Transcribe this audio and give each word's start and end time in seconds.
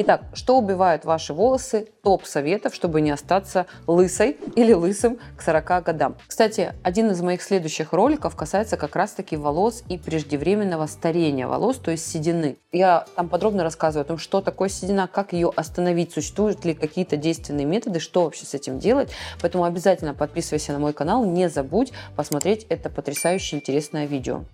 Итак, 0.00 0.22
что 0.32 0.56
убивает 0.56 1.04
ваши 1.04 1.34
волосы? 1.34 1.88
Топ 2.04 2.24
советов, 2.24 2.72
чтобы 2.72 3.00
не 3.00 3.10
остаться 3.10 3.66
лысой 3.88 4.36
или 4.54 4.72
лысым 4.72 5.18
к 5.36 5.42
40 5.42 5.82
годам. 5.82 6.16
Кстати, 6.28 6.72
один 6.84 7.10
из 7.10 7.20
моих 7.20 7.42
следующих 7.42 7.92
роликов 7.92 8.36
касается 8.36 8.76
как 8.76 8.94
раз-таки 8.94 9.36
волос 9.36 9.82
и 9.88 9.98
преждевременного 9.98 10.86
старения 10.86 11.48
волос, 11.48 11.78
то 11.78 11.90
есть 11.90 12.08
седины. 12.08 12.58
Я 12.70 13.06
там 13.16 13.28
подробно 13.28 13.64
рассказываю 13.64 14.04
о 14.04 14.06
том, 14.06 14.18
что 14.18 14.40
такое 14.40 14.68
седина, 14.68 15.08
как 15.12 15.32
ее 15.32 15.50
остановить, 15.56 16.12
существуют 16.12 16.64
ли 16.64 16.74
какие-то 16.74 17.16
действенные 17.16 17.66
методы, 17.66 17.98
что 17.98 18.22
вообще 18.22 18.46
с 18.46 18.54
этим 18.54 18.78
делать. 18.78 19.10
Поэтому 19.40 19.64
обязательно 19.64 20.14
подписывайся 20.14 20.72
на 20.74 20.78
мой 20.78 20.92
канал, 20.92 21.24
не 21.24 21.48
забудь 21.48 21.92
посмотреть 22.14 22.66
это 22.68 22.88
потрясающе 22.88 23.56
интересное 23.56 24.06
видео. 24.06 24.44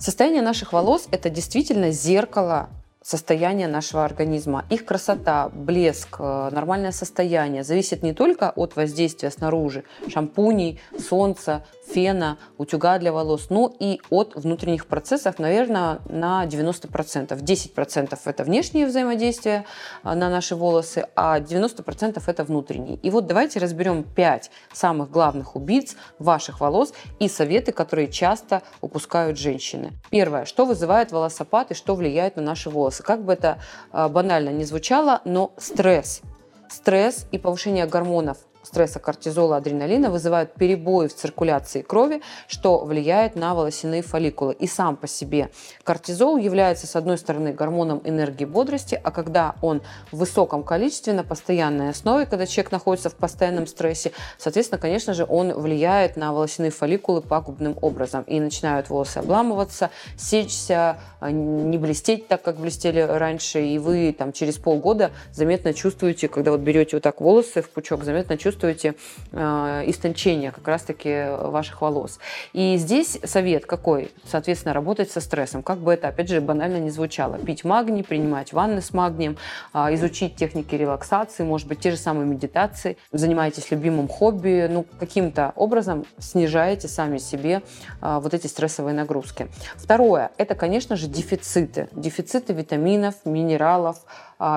Состояние 0.00 0.42
наших 0.42 0.72
волос– 0.72 1.06
это 1.12 1.30
действительно 1.30 1.92
зеркало 1.92 2.68
состояние 3.02 3.66
нашего 3.66 4.04
организма. 4.04 4.66
Их 4.68 4.84
красота, 4.84 5.48
блеск, 5.48 6.16
э, 6.18 6.50
нормальное 6.52 6.92
состояние 6.92 7.64
зависит 7.64 8.02
не 8.02 8.12
только 8.12 8.50
от 8.50 8.76
воздействия 8.76 9.30
снаружи, 9.30 9.84
шампуней, 10.08 10.80
солнца, 10.98 11.64
фена, 11.88 12.38
утюга 12.58 12.98
для 12.98 13.12
волос, 13.12 13.46
но 13.48 13.72
и 13.80 14.00
от 14.10 14.34
внутренних 14.36 14.86
процессов, 14.86 15.38
наверное, 15.38 16.00
на 16.08 16.44
90%. 16.46 17.40
10% 17.40 18.18
это 18.26 18.44
внешние 18.44 18.86
взаимодействия 18.86 19.64
э, 20.04 20.14
на 20.14 20.28
наши 20.28 20.54
волосы, 20.54 21.06
а 21.16 21.40
90% 21.40 22.22
это 22.26 22.44
внутренние. 22.44 22.96
И 22.96 23.08
вот 23.08 23.26
давайте 23.26 23.60
разберем 23.60 24.04
5 24.04 24.50
самых 24.74 25.10
главных 25.10 25.56
убийц 25.56 25.96
ваших 26.18 26.60
волос 26.60 26.92
и 27.18 27.28
советы, 27.28 27.72
которые 27.72 28.08
часто 28.08 28.62
упускают 28.82 29.38
женщины. 29.38 29.92
Первое. 30.10 30.44
Что 30.44 30.66
вызывает 30.66 31.12
волосопад 31.12 31.70
и 31.70 31.74
что 31.74 31.94
влияет 31.94 32.36
на 32.36 32.42
наши 32.42 32.68
волосы? 32.68 32.89
Волосы. 32.90 33.02
Как 33.02 33.24
бы 33.24 33.32
это 33.32 33.58
э, 33.92 34.08
банально 34.08 34.50
не 34.50 34.64
звучало, 34.64 35.20
но 35.24 35.52
стресс. 35.56 36.20
Стресс 36.68 37.26
и 37.32 37.38
повышение 37.38 37.86
гормонов 37.86 38.38
стресса, 38.62 38.98
кортизола, 38.98 39.56
адреналина 39.56 40.10
вызывают 40.10 40.54
перебои 40.54 41.08
в 41.08 41.14
циркуляции 41.14 41.82
крови, 41.82 42.22
что 42.46 42.84
влияет 42.84 43.36
на 43.36 43.54
волосяные 43.54 44.02
фолликулы. 44.02 44.54
И 44.54 44.66
сам 44.66 44.96
по 44.96 45.06
себе 45.06 45.50
кортизол 45.84 46.36
является, 46.36 46.86
с 46.86 46.96
одной 46.96 47.18
стороны, 47.18 47.52
гормоном 47.52 48.00
энергии 48.04 48.44
бодрости, 48.44 49.00
а 49.02 49.10
когда 49.10 49.54
он 49.62 49.82
в 50.12 50.18
высоком 50.18 50.62
количестве, 50.62 51.12
на 51.12 51.24
постоянной 51.24 51.90
основе, 51.90 52.26
когда 52.26 52.46
человек 52.46 52.72
находится 52.72 53.10
в 53.10 53.14
постоянном 53.14 53.66
стрессе, 53.66 54.12
соответственно, 54.38 54.80
конечно 54.80 55.14
же, 55.14 55.24
он 55.28 55.52
влияет 55.52 56.16
на 56.16 56.32
волосяные 56.32 56.70
фолликулы 56.70 57.22
пагубным 57.22 57.76
образом. 57.80 58.22
И 58.24 58.38
начинают 58.40 58.90
волосы 58.90 59.18
обламываться, 59.18 59.90
сечься, 60.16 60.98
а, 61.20 61.30
не 61.30 61.78
блестеть 61.78 62.28
так, 62.28 62.42
как 62.42 62.58
блестели 62.58 63.00
раньше. 63.00 63.60
И 63.60 63.78
вы 63.78 64.14
там 64.16 64.32
через 64.32 64.58
полгода 64.58 65.10
заметно 65.32 65.74
чувствуете, 65.74 66.28
когда 66.28 66.50
вот 66.50 66.60
берете 66.60 66.96
вот 66.96 67.02
так 67.02 67.20
волосы 67.20 67.62
в 67.62 67.70
пучок, 67.70 68.04
заметно 68.04 68.36
чувствуете, 68.36 68.49
чувствуете 68.50 68.94
э, 69.32 69.82
истончение 69.86 70.50
как 70.50 70.66
раз-таки 70.66 71.26
ваших 71.38 71.80
волос. 71.82 72.18
И 72.52 72.76
здесь 72.76 73.18
совет 73.24 73.64
какой? 73.64 74.10
Соответственно, 74.24 74.74
работать 74.74 75.10
со 75.10 75.20
стрессом. 75.20 75.62
Как 75.62 75.78
бы 75.78 75.92
это, 75.92 76.08
опять 76.08 76.28
же, 76.28 76.40
банально 76.40 76.78
не 76.78 76.90
звучало. 76.90 77.38
Пить 77.38 77.64
магний, 77.64 78.02
принимать 78.02 78.52
ванны 78.52 78.80
с 78.80 78.92
магнием, 78.92 79.36
э, 79.72 79.94
изучить 79.94 80.34
техники 80.34 80.74
релаксации, 80.74 81.44
может 81.44 81.68
быть, 81.68 81.80
те 81.80 81.92
же 81.92 81.96
самые 81.96 82.26
медитации. 82.26 82.96
Занимаетесь 83.12 83.70
любимым 83.70 84.08
хобби, 84.08 84.66
ну, 84.68 84.84
каким-то 84.98 85.52
образом 85.54 86.04
снижаете 86.18 86.88
сами 86.88 87.18
себе 87.18 87.62
э, 88.02 88.18
вот 88.20 88.34
эти 88.34 88.48
стрессовые 88.48 88.94
нагрузки. 88.94 89.48
Второе, 89.76 90.30
это, 90.38 90.54
конечно 90.56 90.96
же, 90.96 91.06
дефициты. 91.06 91.88
Дефициты 91.92 92.52
витаминов, 92.52 93.14
минералов, 93.24 93.98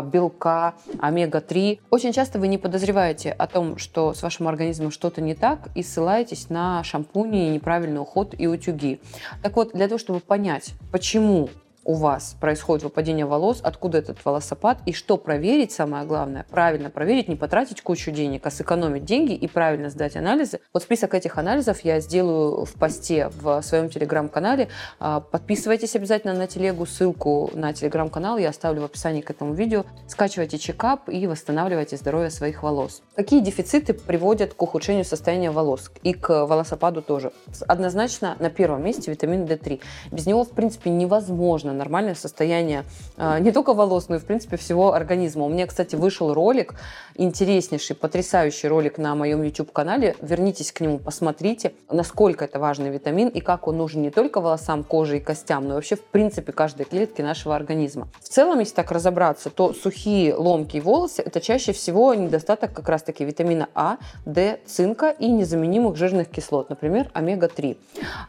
белка, 0.03 0.73
омега-3. 0.99 1.79
Очень 1.89 2.13
часто 2.13 2.39
вы 2.39 2.47
не 2.47 2.57
подозреваете 2.57 3.31
о 3.31 3.47
том, 3.47 3.77
что 3.77 4.13
с 4.13 4.23
вашим 4.23 4.47
организмом 4.47 4.91
что-то 4.91 5.21
не 5.21 5.35
так, 5.35 5.69
и 5.75 5.83
ссылаетесь 5.83 6.49
на 6.49 6.83
шампуни, 6.83 7.49
неправильный 7.49 8.01
уход 8.01 8.33
и 8.37 8.47
утюги. 8.47 8.99
Так 9.41 9.55
вот, 9.55 9.73
для 9.73 9.87
того, 9.87 9.97
чтобы 9.97 10.19
понять, 10.19 10.73
почему 10.91 11.49
у 11.85 11.93
вас 11.93 12.35
происходит 12.39 12.83
выпадение 12.83 13.25
волос, 13.25 13.59
откуда 13.63 13.97
этот 13.97 14.23
волосопад 14.23 14.79
и 14.85 14.93
что 14.93 15.17
проверить, 15.17 15.71
самое 15.71 16.05
главное, 16.05 16.45
правильно 16.49 16.89
проверить, 16.89 17.27
не 17.27 17.35
потратить 17.35 17.81
кучу 17.81 18.11
денег, 18.11 18.45
а 18.45 18.51
сэкономить 18.51 19.05
деньги 19.05 19.33
и 19.33 19.47
правильно 19.47 19.89
сдать 19.89 20.15
анализы. 20.15 20.59
Вот 20.73 20.83
список 20.83 21.13
этих 21.13 21.37
анализов 21.37 21.81
я 21.81 21.99
сделаю 21.99 22.65
в 22.65 22.73
посте 22.73 23.29
в 23.29 23.61
своем 23.61 23.89
телеграм-канале. 23.89 24.69
А, 24.99 25.19
подписывайтесь 25.19 25.95
обязательно 25.95 26.33
на 26.33 26.47
телегу, 26.47 26.85
ссылку 26.85 27.51
на 27.53 27.73
телеграм-канал 27.73 28.37
я 28.37 28.49
оставлю 28.49 28.81
в 28.81 28.85
описании 28.85 29.21
к 29.21 29.29
этому 29.29 29.53
видео. 29.53 29.85
Скачивайте 30.07 30.57
чекап 30.57 31.09
и 31.09 31.27
восстанавливайте 31.27 31.97
здоровье 31.97 32.29
своих 32.29 32.63
волос. 32.63 33.01
Какие 33.15 33.41
дефициты 33.41 33.93
приводят 33.93 34.53
к 34.53 34.61
ухудшению 34.61 35.05
состояния 35.05 35.51
волос 35.51 35.91
и 36.03 36.13
к 36.13 36.45
волосопаду 36.45 37.01
тоже? 37.01 37.31
Однозначно 37.67 38.35
на 38.39 38.49
первом 38.49 38.83
месте 38.83 39.11
витамин 39.11 39.45
D3. 39.45 39.81
Без 40.11 40.25
него, 40.25 40.43
в 40.43 40.51
принципе, 40.51 40.89
невозможно 40.89 41.72
нормальное 41.73 42.15
состояние 42.15 42.83
а, 43.17 43.39
не 43.39 43.51
только 43.51 43.73
волос, 43.73 44.09
но 44.09 44.15
и, 44.15 44.19
в 44.19 44.25
принципе, 44.25 44.57
всего 44.57 44.93
организма. 44.93 45.45
У 45.45 45.49
меня, 45.49 45.67
кстати, 45.67 45.95
вышел 45.95 46.33
ролик, 46.33 46.75
интереснейший, 47.15 47.95
потрясающий 47.95 48.67
ролик 48.67 48.97
на 48.97 49.15
моем 49.15 49.43
YouTube-канале. 49.43 50.15
Вернитесь 50.21 50.71
к 50.71 50.81
нему, 50.81 50.99
посмотрите, 50.99 51.73
насколько 51.89 52.45
это 52.45 52.59
важный 52.59 52.89
витамин 52.89 53.27
и 53.27 53.39
как 53.39 53.67
он 53.67 53.77
нужен 53.77 54.01
не 54.01 54.09
только 54.09 54.41
волосам, 54.41 54.83
коже 54.83 55.17
и 55.17 55.19
костям, 55.19 55.67
но 55.67 55.73
и 55.73 55.75
вообще, 55.75 55.95
в 55.95 56.03
принципе, 56.03 56.51
каждой 56.51 56.85
клетке 56.85 57.23
нашего 57.23 57.55
организма. 57.55 58.07
В 58.21 58.29
целом, 58.29 58.59
если 58.59 58.75
так 58.75 58.91
разобраться, 58.91 59.49
то 59.49 59.73
сухие, 59.73 60.35
ломкие 60.35 60.81
волосы– 60.81 61.21
это 61.25 61.41
чаще 61.41 61.73
всего 61.73 62.13
недостаток 62.13 62.73
как 62.73 62.89
раз-таки 62.89 63.25
витамина 63.25 63.69
А, 63.75 63.97
D, 64.25 64.59
цинка 64.65 65.09
и 65.09 65.29
незаменимых 65.29 65.95
жирных 65.95 66.29
кислот, 66.29 66.69
например, 66.69 67.09
омега-3. 67.13 67.77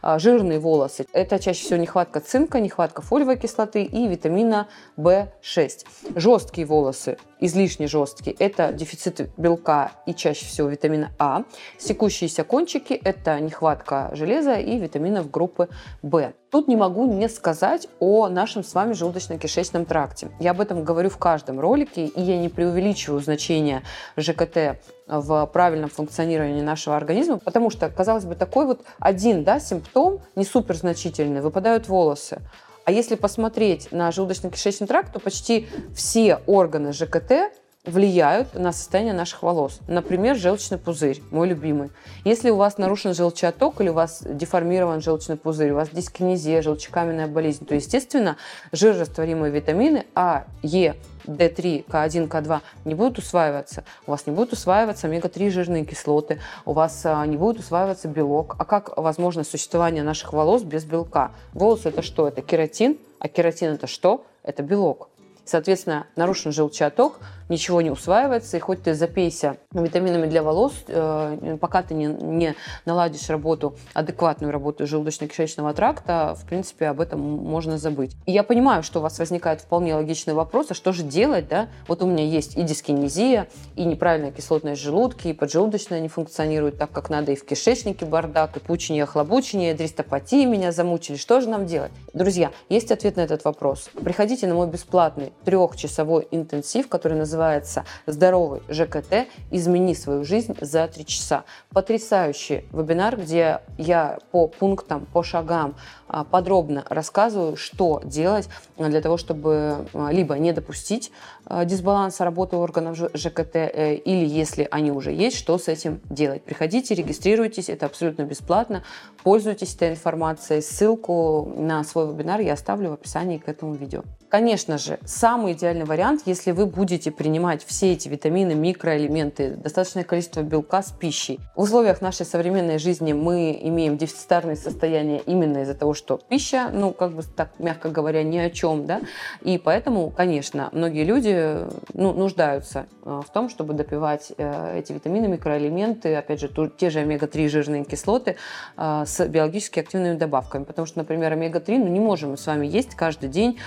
А, 0.01 0.19
жирные 0.19 0.59
волосы– 0.59 1.05
это 1.13 1.39
чаще 1.39 1.63
всего 1.65 1.79
нехватка 1.79 2.19
цинка, 2.19 2.59
нехватка 2.59 3.01
фолиевой 3.01 3.34
кислоты 3.35 3.83
и 3.83 4.07
витамина 4.07 4.67
В6. 4.97 5.85
Жесткие 6.15 6.67
волосы, 6.67 7.17
излишне 7.39 7.87
жесткие, 7.87 8.35
это 8.39 8.73
дефицит 8.73 9.29
белка 9.37 9.91
и 10.05 10.13
чаще 10.13 10.45
всего 10.45 10.69
витамина 10.69 11.11
А. 11.19 11.43
Секущиеся 11.77 12.43
кончики– 12.43 12.93
это 13.03 13.39
нехватка 13.39 14.09
железа 14.13 14.55
и 14.55 14.77
витаминов 14.77 15.29
группы 15.29 15.69
В. 16.01 16.33
Тут 16.51 16.69
не 16.69 16.77
могу 16.77 17.05
не 17.05 17.27
сказать 17.27 17.89
о 17.99 18.29
нашем 18.29 18.63
с 18.63 18.73
вами 18.73 18.93
желудочно-кишечном 18.93 19.85
тракте. 19.85 20.29
Я 20.39 20.51
об 20.51 20.61
этом 20.61 20.85
говорю 20.85 21.09
в 21.09 21.17
каждом 21.17 21.59
ролике, 21.59 22.05
и 22.05 22.21
я 22.21 22.37
не 22.37 22.47
преувеличиваю 22.47 23.19
значение 23.19 23.83
ЖКТ 24.15 24.79
в 25.07 25.45
правильном 25.47 25.89
функционировании 25.89 26.61
нашего 26.61 26.95
организма, 26.95 27.39
потому 27.39 27.69
что, 27.69 27.89
казалось 27.89 28.25
бы, 28.25 28.35
такой 28.35 28.65
вот 28.65 28.85
один 28.99 29.43
да, 29.43 29.59
симптом, 29.59 30.21
не 30.35 30.45
супер 30.45 30.75
значительный, 30.75 31.41
выпадают 31.41 31.89
волосы. 31.89 32.41
А 32.85 32.91
если 32.91 33.15
посмотреть 33.15 33.91
на 33.91 34.09
желудочно-кишечный 34.09 34.85
тракт, 34.85 35.11
то 35.11 35.19
почти 35.19 35.67
все 35.95 36.39
органы 36.45 36.93
ЖКТ 36.93 37.51
влияют 37.85 38.53
на 38.55 38.71
состояние 38.71 39.13
наших 39.13 39.43
волос. 39.43 39.79
Например, 39.87 40.35
желчный 40.35 40.77
пузырь, 40.77 41.21
мой 41.31 41.47
любимый. 41.47 41.91
Если 42.23 42.49
у 42.49 42.55
вас 42.55 42.77
нарушен 42.77 43.13
желчеоток 43.13 43.81
или 43.81 43.89
у 43.89 43.93
вас 43.93 44.23
деформирован 44.25 45.01
желчный 45.01 45.37
пузырь, 45.37 45.71
у 45.71 45.75
вас 45.75 45.89
дискинезия, 45.89 46.61
желчекаменная 46.61 47.27
болезнь, 47.27 47.65
то, 47.65 47.75
естественно, 47.75 48.37
жирорастворимые 48.71 49.51
витамины 49.51 50.05
А, 50.15 50.45
Е, 50.61 50.95
D3, 51.25 51.85
К1, 51.87 52.27
К2 52.27 52.61
не 52.85 52.95
будут 52.95 53.17
усваиваться. 53.19 53.83
У 54.07 54.11
вас 54.11 54.25
не 54.27 54.33
будут 54.33 54.53
усваиваться 54.53 55.07
омега-3 55.07 55.49
жирные 55.49 55.85
кислоты, 55.85 56.39
у 56.65 56.73
вас 56.73 57.01
а, 57.05 57.25
не 57.25 57.37
будет 57.37 57.59
усваиваться 57.59 58.07
белок. 58.07 58.55
А 58.59 58.65
как 58.65 58.95
возможно 58.97 59.43
существование 59.43 60.03
наших 60.03 60.33
волос 60.33 60.63
без 60.63 60.85
белка? 60.85 61.31
Волосы 61.53 61.89
это 61.89 62.01
что? 62.01 62.27
Это 62.27 62.41
кератин. 62.41 62.97
А 63.19 63.27
кератин 63.27 63.73
это 63.73 63.87
что? 63.87 64.25
Это 64.43 64.61
белок. 64.61 65.09
Соответственно, 65.45 66.07
нарушен 66.15 66.51
желчеоток, 66.51 67.19
ничего 67.49 67.81
не 67.81 67.89
усваивается, 67.89 68.57
и 68.57 68.59
хоть 68.59 68.83
ты 68.83 68.93
запейся 68.93 69.57
витаминами 69.71 70.27
для 70.27 70.43
волос, 70.43 70.73
э, 70.87 71.57
пока 71.59 71.83
ты 71.83 71.93
не, 71.93 72.05
не 72.05 72.55
наладишь 72.85 73.29
работу, 73.29 73.75
адекватную 73.93 74.51
работу 74.51 74.85
желудочно-кишечного 74.85 75.73
тракта, 75.73 76.35
в 76.35 76.45
принципе, 76.45 76.87
об 76.87 77.01
этом 77.01 77.19
можно 77.19 77.77
забыть. 77.77 78.15
И 78.25 78.31
я 78.31 78.43
понимаю, 78.43 78.83
что 78.83 78.99
у 78.99 79.01
вас 79.01 79.19
возникает 79.19 79.61
вполне 79.61 79.95
логичный 79.95 80.33
вопрос, 80.33 80.67
а 80.71 80.73
что 80.73 80.91
же 80.91 81.03
делать, 81.03 81.47
да? 81.47 81.67
Вот 81.87 82.01
у 82.01 82.07
меня 82.07 82.25
есть 82.25 82.57
и 82.57 82.63
дискинезия, 82.63 83.47
и 83.75 83.85
неправильная 83.85 84.31
кислотность 84.31 84.81
желудки, 84.81 85.27
и 85.27 85.33
поджелудочная 85.33 85.99
не 85.99 86.07
функционирует 86.07 86.77
так, 86.77 86.91
как 86.91 87.09
надо, 87.09 87.31
и 87.31 87.35
в 87.35 87.45
кишечнике 87.45 88.05
бардак, 88.05 88.57
и 88.57 88.59
пучение, 88.59 89.05
хлобучение, 89.05 89.73
и 89.73 89.75
дристопатия 89.75 90.45
меня 90.45 90.71
замучили. 90.71 91.17
Что 91.17 91.41
же 91.41 91.49
нам 91.49 91.65
делать? 91.65 91.91
Друзья, 92.13 92.51
есть 92.69 92.91
ответ 92.91 93.17
на 93.17 93.21
этот 93.21 93.43
вопрос. 93.45 93.89
Приходите 93.93 94.47
на 94.47 94.55
мой 94.55 94.67
бесплатный 94.67 95.33
трехчасовой 95.43 96.27
интенсив, 96.31 96.87
который 96.87 97.17
называется 97.17 97.34
называется 97.35 97.83
«Здоровый 98.05 98.61
ЖКТ. 98.69 99.27
Измени 99.51 99.93
свою 99.93 100.23
жизнь 100.23 100.55
за 100.61 100.87
три 100.87 101.05
часа». 101.05 101.43
Потрясающий 101.71 102.63
вебинар, 102.71 103.17
где 103.17 103.59
я 103.77 104.19
по 104.31 104.47
пунктам, 104.47 105.05
по 105.05 105.21
шагам 105.21 105.75
а, 106.07 106.23
подробно 106.23 106.85
рассказываю, 106.89 107.57
что 107.57 108.01
делать 108.05 108.47
для 108.77 109.01
того, 109.01 109.17
чтобы 109.17 109.85
а, 109.93 110.11
либо 110.11 110.35
не 110.35 110.53
допустить 110.53 111.11
а, 111.45 111.65
дисбаланса 111.65 112.23
работы 112.23 112.55
органов 112.55 112.97
ЖКТ, 113.13 113.55
э, 113.55 113.95
или 113.95 114.25
если 114.25 114.67
они 114.71 114.91
уже 114.91 115.11
есть, 115.11 115.35
что 115.35 115.57
с 115.57 115.67
этим 115.67 115.99
делать. 116.09 116.41
Приходите, 116.43 116.95
регистрируйтесь, 116.95 117.67
это 117.69 117.85
абсолютно 117.85 118.23
бесплатно, 118.23 118.83
пользуйтесь 119.23 119.75
этой 119.75 119.89
информацией. 119.89 120.61
Ссылку 120.61 121.53
на 121.57 121.83
свой 121.83 122.07
вебинар 122.07 122.39
я 122.39 122.53
оставлю 122.53 122.91
в 122.91 122.93
описании 122.93 123.39
к 123.39 123.49
этому 123.49 123.73
видео. 123.73 124.03
Конечно 124.35 124.77
же, 124.77 124.99
самый 125.05 125.53
идеальный 125.53 125.85
вариант, 125.85 126.23
если 126.25 126.51
вы 126.51 126.65
будете 126.65 127.09
принимать 127.09 127.63
все 127.63 127.93
эти 127.93 128.09
витамины, 128.09 128.53
микроэлементы, 128.53 129.51
достаточное 129.51 130.03
количество 130.03 130.41
белка 130.41 130.81
с 130.81 130.91
пищей. 130.91 131.39
В 131.55 131.61
условиях 131.61 132.01
нашей 132.01 132.25
современной 132.25 132.77
жизни 132.77 133.13
мы 133.13 133.57
имеем 133.61 133.95
дефицитарные 133.95 134.57
состояния 134.57 135.21
именно 135.25 135.59
из-за 135.59 135.73
того, 135.73 135.93
что 135.93 136.19
пища, 136.27 136.69
ну, 136.73 136.91
как 136.91 137.13
бы 137.13 137.23
так, 137.23 137.51
мягко 137.59 137.87
говоря, 137.87 138.23
ни 138.23 138.37
о 138.37 138.49
чем, 138.49 138.85
да, 138.85 138.99
и 139.39 139.57
поэтому, 139.57 140.09
конечно, 140.09 140.67
многие 140.73 141.05
люди, 141.05 141.59
ну, 141.93 142.11
нуждаются 142.11 142.87
э, 143.05 143.21
в 143.25 143.31
том, 143.31 143.47
чтобы 143.47 143.73
допивать 143.73 144.33
э, 144.37 144.79
эти 144.79 144.91
витамины, 144.91 145.29
микроэлементы, 145.29 146.13
опять 146.13 146.41
же, 146.41 146.51
те 146.77 146.89
же 146.89 146.99
омега-3 146.99 147.47
жирные 147.47 147.85
кислоты 147.85 148.35
э, 148.75 149.03
с 149.07 149.25
биологически 149.29 149.79
активными 149.79 150.17
добавками, 150.17 150.65
потому 150.65 150.85
что, 150.85 150.97
например, 150.97 151.31
омега-3, 151.31 151.77
ну, 151.77 151.87
не 151.87 152.01
можем 152.01 152.31
мы 152.31 152.37
с 152.37 152.45
вами 152.45 152.67
есть 152.67 152.95
каждый 152.95 153.29
день 153.29 153.59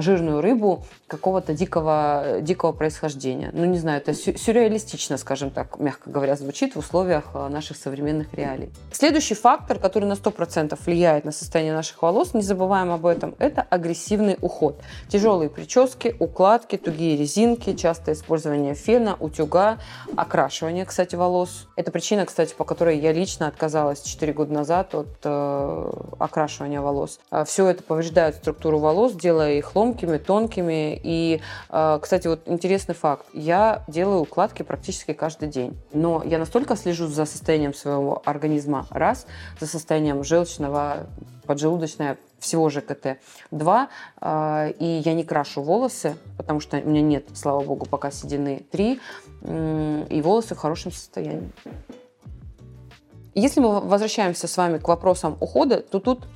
жирную 0.00 0.40
рыбу 0.40 0.84
какого-то 1.06 1.54
дикого, 1.54 2.38
дикого 2.40 2.72
происхождения. 2.72 3.50
Ну, 3.52 3.64
не 3.64 3.78
знаю, 3.78 4.00
это 4.00 4.14
сюрреалистично, 4.14 5.16
скажем 5.18 5.50
так, 5.50 5.78
мягко 5.78 6.10
говоря, 6.10 6.36
звучит 6.36 6.74
в 6.74 6.78
условиях 6.78 7.24
э, 7.34 7.48
наших 7.48 7.76
современных 7.76 8.34
реалий. 8.34 8.70
Следующий 8.92 9.34
фактор, 9.34 9.78
который 9.78 10.04
на 10.04 10.14
100% 10.14 10.78
влияет 10.84 11.24
на 11.24 11.32
состояние 11.32 11.74
наших 11.74 12.02
волос, 12.02 12.34
не 12.34 12.42
забываем 12.42 12.90
об 12.90 13.06
этом, 13.06 13.34
это 13.38 13.62
агрессивный 13.62 14.36
уход. 14.40 14.80
Тяжелые 15.08 15.48
прически, 15.50 16.16
укладки, 16.18 16.76
тугие 16.76 17.16
резинки, 17.16 17.74
частое 17.74 18.14
использование 18.14 18.74
фена, 18.74 19.16
утюга, 19.20 19.78
окрашивание, 20.16 20.84
кстати, 20.84 21.14
волос. 21.14 21.68
Это 21.76 21.90
причина, 21.90 22.26
кстати, 22.26 22.54
по 22.54 22.64
которой 22.64 22.98
я 22.98 23.12
лично 23.12 23.46
отказалась 23.46 24.02
4 24.02 24.32
года 24.32 24.52
назад 24.52 24.94
от 24.94 25.08
э, 25.22 25.92
окрашивания 26.18 26.80
волос. 26.80 27.20
А 27.30 27.44
Все 27.44 27.68
это 27.68 27.82
повреждает 27.82 28.36
структуру 28.36 28.78
волос, 28.78 29.12
делая 29.12 29.54
их 29.54 29.74
ломкими, 29.86 30.18
тонкими. 30.18 31.00
И, 31.02 31.40
э, 31.70 31.98
кстати, 32.02 32.28
вот 32.28 32.40
интересный 32.46 32.94
факт. 32.94 33.26
Я 33.32 33.84
делаю 33.88 34.20
укладки 34.20 34.62
практически 34.62 35.12
каждый 35.12 35.48
день. 35.48 35.76
Но 35.92 36.22
я 36.24 36.38
настолько 36.38 36.76
слежу 36.76 37.06
за 37.06 37.24
состоянием 37.24 37.74
своего 37.74 38.22
организма, 38.24 38.86
раз, 38.90 39.26
за 39.60 39.66
состоянием 39.66 40.24
желчного, 40.24 41.06
поджелудочное, 41.46 42.18
всего 42.38 42.68
ЖКТ. 42.68 43.18
Два, 43.50 43.88
э, 44.20 44.72
и 44.78 45.02
я 45.04 45.14
не 45.14 45.24
крашу 45.24 45.62
волосы, 45.62 46.16
потому 46.36 46.60
что 46.60 46.76
у 46.78 46.88
меня 46.88 47.02
нет, 47.02 47.24
слава 47.34 47.62
богу, 47.62 47.86
пока 47.86 48.10
седины. 48.10 48.62
Три, 48.70 49.00
и 49.42 50.20
волосы 50.24 50.54
в 50.54 50.58
хорошем 50.58 50.90
состоянии. 50.90 51.50
Если 53.34 53.60
мы 53.60 53.80
возвращаемся 53.80 54.48
с 54.48 54.56
вами 54.56 54.78
к 54.78 54.88
вопросам 54.88 55.36
ухода, 55.40 55.80
то 55.80 56.00
тут 56.00 56.26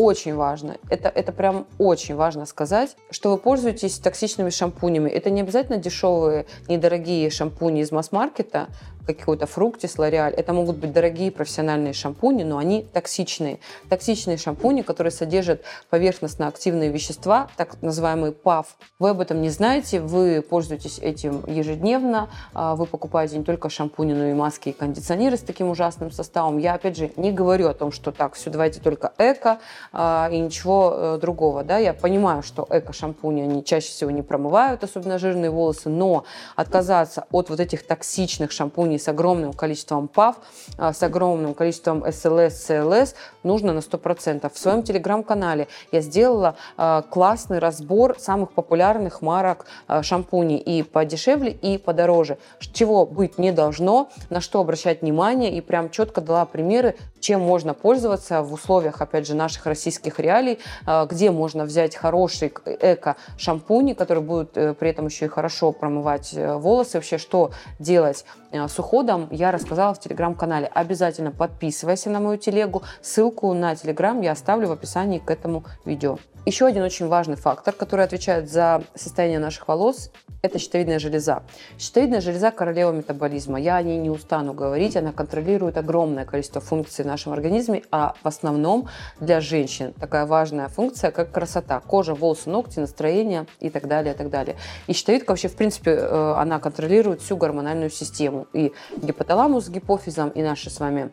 очень 0.00 0.34
важно, 0.34 0.78
это, 0.88 1.10
это 1.10 1.30
прям 1.30 1.66
очень 1.76 2.14
важно 2.14 2.46
сказать, 2.46 2.96
что 3.10 3.30
вы 3.30 3.36
пользуетесь 3.36 3.98
токсичными 3.98 4.48
шампунями. 4.48 5.10
Это 5.10 5.28
не 5.28 5.42
обязательно 5.42 5.76
дешевые, 5.76 6.46
недорогие 6.68 7.28
шампуни 7.28 7.82
из 7.82 7.92
масс-маркета, 7.92 8.68
какой-то 9.14 9.46
фруктис, 9.46 9.98
лореаль. 9.98 10.32
Это 10.34 10.52
могут 10.52 10.76
быть 10.76 10.92
дорогие 10.92 11.30
профессиональные 11.30 11.92
шампуни, 11.92 12.42
но 12.42 12.58
они 12.58 12.86
токсичные. 12.92 13.60
Токсичные 13.88 14.36
шампуни, 14.36 14.82
которые 14.82 15.10
содержат 15.10 15.62
поверхностно-активные 15.90 16.90
вещества, 16.90 17.48
так 17.56 17.80
называемый 17.82 18.32
ПАВ. 18.32 18.76
Вы 18.98 19.10
об 19.10 19.20
этом 19.20 19.40
не 19.42 19.50
знаете, 19.50 20.00
вы 20.00 20.42
пользуетесь 20.42 20.98
этим 20.98 21.44
ежедневно, 21.46 22.30
а, 22.54 22.76
вы 22.76 22.86
покупаете 22.86 23.38
не 23.38 23.44
только 23.44 23.68
шампуни, 23.68 24.12
но 24.12 24.26
и 24.26 24.34
маски 24.34 24.70
и 24.70 24.72
кондиционеры 24.72 25.36
с 25.36 25.40
таким 25.40 25.68
ужасным 25.68 26.10
составом. 26.10 26.58
Я, 26.58 26.74
опять 26.74 26.96
же, 26.96 27.10
не 27.16 27.32
говорю 27.32 27.68
о 27.68 27.74
том, 27.74 27.92
что 27.92 28.12
так, 28.12 28.34
все, 28.34 28.50
давайте 28.50 28.80
только 28.80 29.12
эко 29.18 29.58
и 29.92 30.38
ничего 30.38 30.94
э, 30.94 31.18
другого. 31.20 31.64
Да? 31.64 31.78
Я 31.78 31.92
понимаю, 31.92 32.42
что 32.42 32.66
эко-шампуни, 32.70 33.42
они 33.42 33.64
чаще 33.64 33.88
всего 33.88 34.10
не 34.10 34.22
промывают, 34.22 34.84
особенно 34.84 35.18
жирные 35.18 35.50
волосы, 35.50 35.88
но 35.88 36.24
отказаться 36.56 37.26
от 37.30 37.50
вот 37.50 37.60
этих 37.60 37.86
токсичных 37.86 38.52
шампуней 38.52 38.98
с 38.98 39.08
огромным 39.08 39.52
количеством 39.52 40.08
ПАВ, 40.08 40.36
а, 40.78 40.92
с 40.92 41.02
огромным 41.02 41.54
количеством 41.54 42.04
СЛС, 42.10 42.66
СЛС 42.66 43.14
нужно 43.42 43.72
на 43.72 43.80
100%. 43.80 44.50
В 44.52 44.58
своем 44.58 44.82
телеграм-канале 44.82 45.68
я 45.92 46.00
сделала 46.00 46.56
а, 46.76 47.02
классный 47.02 47.58
разбор 47.58 48.16
самых 48.18 48.52
популярных 48.52 49.22
марок 49.22 49.66
а, 49.86 50.02
шампуней 50.02 50.58
и 50.58 50.82
подешевле, 50.82 51.50
и 51.50 51.78
подороже. 51.78 52.38
Чего 52.72 53.06
быть 53.06 53.38
не 53.38 53.52
должно, 53.52 54.10
на 54.28 54.40
что 54.40 54.60
обращать 54.60 55.02
внимание, 55.02 55.52
и 55.52 55.60
прям 55.60 55.90
четко 55.90 56.20
дала 56.20 56.44
примеры, 56.44 56.96
чем 57.20 57.40
можно 57.40 57.74
пользоваться 57.74 58.42
в 58.42 58.52
условиях, 58.52 59.00
опять 59.00 59.26
же, 59.26 59.34
наших 59.34 59.66
российских 59.70 60.18
реалий, 60.18 60.58
где 61.06 61.30
можно 61.30 61.64
взять 61.64 61.96
хороший 61.96 62.52
эко-шампуни, 62.66 63.94
которые 63.94 64.24
будут 64.24 64.56
э, 64.56 64.74
при 64.74 64.90
этом 64.90 65.06
еще 65.06 65.26
и 65.26 65.28
хорошо 65.28 65.72
промывать 65.72 66.34
э, 66.34 66.56
волосы, 66.56 66.98
вообще 66.98 67.18
что 67.18 67.52
делать 67.78 68.24
э, 68.50 68.66
с 68.66 68.78
уходом 68.78 69.28
я 69.30 69.52
рассказала 69.52 69.94
в 69.94 70.00
телеграм-канале. 70.00 70.66
Обязательно 70.66 71.30
подписывайся 71.30 72.10
на 72.10 72.20
мою 72.20 72.36
телегу. 72.38 72.82
Ссылку 73.00 73.52
на 73.54 73.76
телеграм 73.76 74.20
я 74.20 74.32
оставлю 74.32 74.68
в 74.68 74.72
описании 74.72 75.18
к 75.18 75.30
этому 75.30 75.64
видео. 75.84 76.18
Еще 76.46 76.66
один 76.66 76.82
очень 76.82 77.06
важный 77.06 77.36
фактор, 77.36 77.74
который 77.74 78.04
отвечает 78.04 78.50
за 78.50 78.82
состояние 78.94 79.38
наших 79.38 79.68
волос, 79.68 80.10
это 80.42 80.58
щитовидная 80.58 80.98
железа. 80.98 81.42
Щитовидная 81.78 82.22
железа– 82.22 82.50
королева 82.50 82.92
метаболизма. 82.92 83.60
Я 83.60 83.76
о 83.76 83.82
ней 83.82 83.98
не 83.98 84.08
устану 84.08 84.54
говорить. 84.54 84.96
Она 84.96 85.12
контролирует 85.12 85.76
огромное 85.76 86.24
количество 86.24 86.62
функций 86.62 87.04
в 87.04 87.08
нашем 87.08 87.34
организме, 87.34 87.82
а 87.90 88.14
в 88.22 88.26
основном 88.26 88.88
для 89.20 89.42
женщин 89.60 89.92
такая 89.92 90.26
важная 90.26 90.68
функция, 90.68 91.10
как 91.10 91.32
красота. 91.32 91.80
Кожа, 91.80 92.14
волосы, 92.14 92.48
ногти, 92.48 92.80
настроение 92.80 93.46
и 93.60 93.68
так 93.68 93.88
далее, 93.88 94.14
и 94.14 94.16
так 94.16 94.30
далее. 94.30 94.56
И 94.86 94.92
щитовидка 94.92 95.30
вообще, 95.30 95.48
в 95.48 95.56
принципе, 95.56 95.90
э, 95.90 96.34
она 96.36 96.58
контролирует 96.58 97.20
всю 97.20 97.36
гормональную 97.36 97.90
систему. 97.90 98.46
И 98.54 98.72
гипоталамус 98.96 99.66
с 99.66 99.68
гипофизом, 99.68 100.30
и 100.30 100.42
наши 100.42 100.70
с 100.70 100.80
вами 100.80 101.10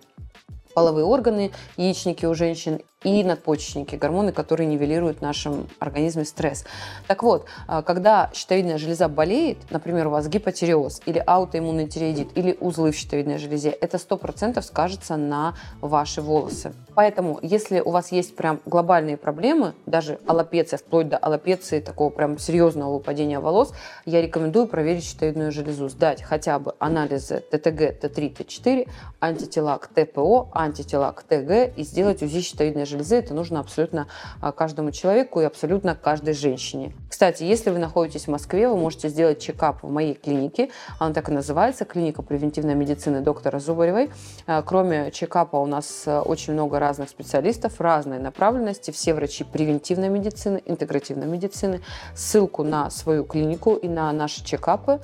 половые 0.73 1.05
органы, 1.05 1.51
яичники 1.75 2.25
у 2.25 2.33
женщин 2.35 2.79
и 3.03 3.23
надпочечники, 3.23 3.95
гормоны, 3.95 4.31
которые 4.31 4.67
нивелируют 4.67 5.19
в 5.19 5.21
нашем 5.21 5.67
организме 5.77 6.25
стресс. 6.25 6.65
Так 7.05 7.21
вот, 7.21 7.45
а, 7.67 7.83
когда 7.83 8.31
щитовидная 8.33 8.79
железа 8.79 9.07
болеет, 9.07 9.59
например, 9.69 10.07
у 10.07 10.09
вас 10.09 10.27
гипотиреоз 10.27 11.01
или 11.05 11.23
аутоиммунный 11.25 11.87
тиреоидит 11.87 12.35
или 12.35 12.57
узлы 12.59 12.91
в 12.91 12.95
щитовидной 12.95 13.37
железе, 13.37 13.69
это 13.69 13.97
100% 13.97 14.63
скажется 14.65 15.15
на 15.15 15.55
ваши 15.79 16.23
волосы. 16.23 16.73
Поэтому, 16.95 17.37
если 17.43 17.81
у 17.81 17.91
вас 17.91 18.11
есть 18.11 18.35
прям 18.35 18.61
глобальные 18.65 19.17
проблемы, 19.17 19.75
даже 19.85 20.19
аллопеция, 20.25 20.77
вплоть 20.77 21.07
до 21.07 21.17
аллопеции, 21.17 21.79
такого 21.79 22.09
прям 22.09 22.39
серьезного 22.39 22.95
выпадения 22.95 23.39
волос, 23.39 23.73
я 24.05 24.23
рекомендую 24.23 24.65
проверить 24.65 25.03
щитовидную 25.03 25.51
железу, 25.51 25.87
сдать 25.89 26.23
хотя 26.23 26.57
бы 26.57 26.73
анализы 26.79 27.43
ТТГ, 27.51 28.01
Т3, 28.01 28.37
Т4, 28.37 28.89
антитела 29.19 29.77
к 29.77 29.87
ТПО, 29.87 30.49
антитела 30.51 31.11
к 31.11 31.21
ТГ 31.21 31.77
и 31.77 31.83
сделать 31.83 32.23
УЗИ 32.23 32.41
щитовидной 32.41 32.86
железы. 32.87 33.17
Это 33.17 33.33
нужно 33.33 33.59
абсолютно 33.59 34.07
а, 34.41 34.51
каждому 34.51 34.91
человеку 34.91 35.41
и 35.41 35.43
абсолютно 35.43 35.95
каждой 35.95 36.33
женщине. 36.33 36.93
Кстати, 37.09 37.43
если 37.43 37.69
вы 37.69 37.79
находитесь 37.79 38.25
в 38.25 38.27
Москве, 38.29 38.67
вы 38.67 38.77
можете 38.77 39.09
сделать 39.09 39.39
чекап 39.39 39.83
в 39.83 39.89
моей 39.89 40.13
клинике. 40.13 40.69
Она 40.99 41.13
так 41.13 41.29
и 41.29 41.31
называется, 41.31 41.85
клиника 41.85 42.21
превентивной 42.21 42.75
медицины 42.75 43.21
доктора 43.21 43.59
Зубаревой. 43.59 44.09
А, 44.45 44.61
кроме 44.61 45.11
чекапа 45.11 45.57
у 45.57 45.65
нас 45.65 46.03
а, 46.05 46.21
очень 46.21 46.53
много 46.53 46.79
разных 46.79 47.09
специалистов, 47.09 47.79
разной 47.79 48.19
направленности. 48.19 48.91
Все 48.91 49.13
врачи 49.13 49.43
превентивной 49.43 50.09
медицины, 50.09 50.61
интегративной 50.65 51.27
медицины. 51.27 51.81
Ссылку 52.15 52.63
на 52.63 52.89
свою 52.89 53.23
клинику 53.23 53.75
и 53.75 53.87
на 53.87 54.11
наши 54.11 54.43
чекапы 54.43 54.99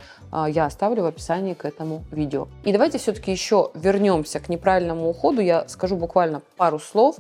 я 0.48 0.66
оставлю 0.66 1.04
в 1.04 1.06
описании 1.06 1.54
к 1.54 1.63
этому 1.63 2.04
видео. 2.12 2.48
И 2.63 2.72
давайте 2.72 2.98
все-таки 2.98 3.32
еще 3.32 3.70
вернемся 3.75 4.40
к 4.40 4.50
неправильному 4.50 5.10
уходу. 5.10 5.42
Я 5.42 5.68
скажу 5.68 5.96
буквально 5.96 6.42
пару 6.58 6.80
слов 6.80 7.18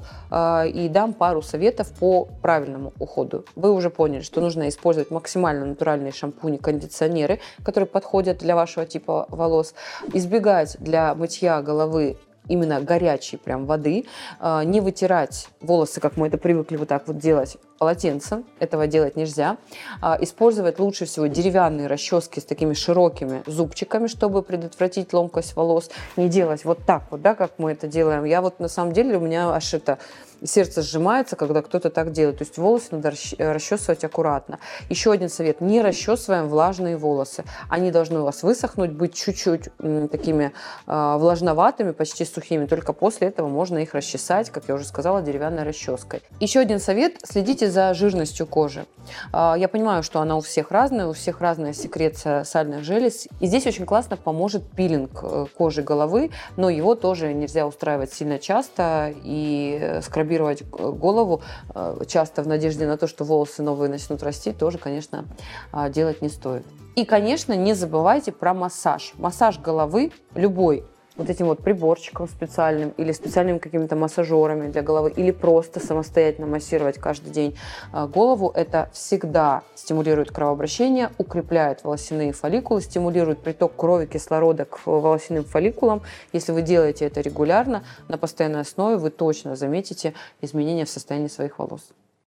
и 0.61 0.89
дам 0.89 1.13
пару 1.13 1.41
советов 1.41 1.91
по 1.99 2.27
правильному 2.41 2.93
уходу. 2.99 3.45
Вы 3.55 3.71
уже 3.71 3.89
поняли, 3.89 4.21
что 4.21 4.41
нужно 4.41 4.69
использовать 4.69 5.11
максимально 5.11 5.65
натуральные 5.65 6.11
шампуни, 6.11 6.57
кондиционеры, 6.57 7.39
которые 7.63 7.87
подходят 7.87 8.37
для 8.37 8.55
вашего 8.55 8.85
типа 8.85 9.25
волос. 9.29 9.73
Избегать 10.13 10.77
для 10.79 11.15
мытья 11.15 11.61
головы 11.61 12.17
именно 12.47 12.81
горячей 12.81 13.37
прям 13.37 13.65
воды, 13.65 14.05
а, 14.39 14.63
не 14.63 14.81
вытирать 14.81 15.47
волосы, 15.61 16.01
как 16.01 16.17
мы 16.17 16.27
это 16.27 16.37
привыкли 16.37 16.75
вот 16.75 16.87
так 16.89 17.07
вот 17.07 17.17
делать 17.17 17.57
полотенцем, 17.77 18.45
этого 18.59 18.87
делать 18.87 19.15
нельзя. 19.15 19.57
А, 20.01 20.17
использовать 20.21 20.79
лучше 20.79 21.05
всего 21.05 21.27
деревянные 21.27 21.87
расчески 21.87 22.39
с 22.39 22.45
такими 22.45 22.73
широкими 22.73 23.43
зубчиками, 23.45 24.07
чтобы 24.07 24.43
предотвратить 24.43 25.13
ломкость 25.13 25.55
волос. 25.55 25.89
Не 26.15 26.29
делать 26.29 26.65
вот 26.65 26.79
так 26.85 27.03
вот, 27.11 27.21
да, 27.21 27.35
как 27.35 27.53
мы 27.57 27.71
это 27.71 27.87
делаем. 27.87 28.23
Я 28.23 28.41
вот 28.41 28.59
на 28.59 28.67
самом 28.67 28.93
деле, 28.93 29.17
у 29.17 29.19
меня 29.19 29.53
аж 29.53 29.73
это 29.73 29.99
сердце 30.45 30.81
сжимается, 30.81 31.35
когда 31.35 31.61
кто-то 31.61 31.89
так 31.89 32.11
делает. 32.11 32.37
То 32.39 32.43
есть 32.43 32.57
волосы 32.57 32.87
надо 32.91 33.13
расчесывать 33.37 34.03
аккуратно. 34.03 34.59
Еще 34.89 35.11
один 35.11 35.29
совет. 35.29 35.61
Не 35.61 35.81
расчесываем 35.81 36.47
влажные 36.49 36.97
волосы. 36.97 37.43
Они 37.69 37.91
должны 37.91 38.19
у 38.19 38.23
вас 38.23 38.43
высохнуть, 38.43 38.91
быть 38.91 39.13
чуть-чуть 39.13 39.69
такими 40.11 40.51
э, 40.87 41.15
влажноватыми, 41.17 41.91
почти 41.91 42.25
сухими. 42.25 42.65
Только 42.65 42.93
после 42.93 43.27
этого 43.27 43.47
можно 43.47 43.77
их 43.77 43.93
расчесать, 43.93 44.49
как 44.49 44.65
я 44.67 44.75
уже 44.75 44.85
сказала, 44.85 45.21
деревянной 45.21 45.63
расческой. 45.63 46.21
Еще 46.39 46.59
один 46.59 46.79
совет. 46.79 47.15
Следите 47.23 47.62
за 47.67 47.93
жирностью 47.93 48.47
кожи. 48.47 48.85
Э, 49.31 49.53
я 49.57 49.67
понимаю, 49.67 50.03
что 50.03 50.21
она 50.21 50.37
у 50.37 50.41
всех 50.41 50.71
разная, 50.71 51.07
у 51.07 51.13
всех 51.13 51.41
разная 51.41 51.73
секреция 51.73 52.43
сальных 52.43 52.83
желез. 52.83 53.27
И 53.39 53.47
здесь 53.47 53.65
очень 53.67 53.85
классно 53.85 54.17
поможет 54.17 54.63
пилинг 54.71 55.19
э, 55.23 55.45
кожи 55.57 55.81
головы, 55.81 56.31
но 56.57 56.69
его 56.69 56.95
тоже 56.95 57.33
нельзя 57.33 57.65
устраивать 57.67 58.13
сильно 58.13 58.39
часто 58.39 59.13
и 59.23 59.99
скрабировать 60.01 60.61
э, 60.61 60.65
голову 60.91 61.41
э, 61.73 62.01
часто 62.07 62.43
в 62.43 62.47
надежде 62.47 62.87
на 62.87 62.97
то, 62.97 63.07
что 63.07 63.23
волосы 63.23 63.63
новые 63.63 63.89
начнут 63.89 64.23
расти, 64.23 64.51
тоже, 64.51 64.77
конечно, 64.77 65.25
а, 65.71 65.89
делать 65.89 66.21
не 66.21 66.29
стоит. 66.29 66.65
И, 66.95 67.05
конечно, 67.05 67.53
не 67.53 67.73
забывайте 67.73 68.31
про 68.31 68.53
массаж. 68.53 69.13
Массаж 69.17 69.59
головы 69.59 70.11
любой 70.35 70.85
вот 71.15 71.29
этим 71.29 71.47
вот 71.47 71.59
приборчиком 71.59 72.27
специальным 72.27 72.89
или 72.97 73.11
специальными 73.11 73.57
какими-то 73.59 73.95
массажерами 73.95 74.71
для 74.71 74.81
головы 74.81 75.11
или 75.15 75.31
просто 75.31 75.79
самостоятельно 75.79 76.47
массировать 76.47 76.97
каждый 76.97 77.31
день 77.31 77.55
а, 77.91 78.07
голову, 78.07 78.51
это 78.55 78.89
всегда 78.93 79.63
стимулирует 79.75 80.31
кровообращение, 80.31 81.11
укрепляет 81.17 81.83
волосяные 81.83 82.33
фолликулы, 82.33 82.81
стимулирует 82.81 83.39
приток 83.39 83.75
крови, 83.75 84.05
кислорода 84.05 84.65
к 84.65 84.85
волосяным 84.85 85.43
фолликулам. 85.43 86.01
Если 86.31 86.51
вы 86.51 86.61
делаете 86.61 87.05
это 87.05 87.21
регулярно, 87.21 87.83
на 88.07 88.17
постоянной 88.17 88.61
основе, 88.61 88.97
вы 88.97 89.09
точно 89.09 89.55
заметите 89.55 90.13
изменения 90.41 90.85
в 90.85 90.89
состоянии 90.89 91.27
своих 91.27 91.59
волос. 91.59 91.91